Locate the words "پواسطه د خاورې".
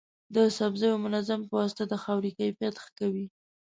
1.51-2.29